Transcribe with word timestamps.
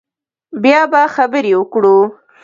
بیا 0.63 0.81
به 0.91 1.01
خبرې 1.15 1.51
وکړو 1.57 1.97